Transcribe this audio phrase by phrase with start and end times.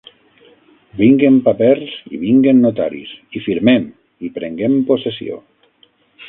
[1.01, 3.87] Vinguen papers i vinguen notaris, i firmem,
[4.29, 5.39] i prenguem possessió